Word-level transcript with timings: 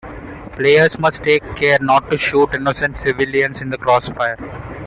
Players 0.57 0.97
must 0.97 1.23
take 1.23 1.43
care 1.55 1.77
not 1.79 2.09
to 2.09 2.17
shoot 2.17 2.55
innocent 2.55 2.97
civilians 2.97 3.61
in 3.61 3.69
the 3.69 3.77
crossfire. 3.77 4.35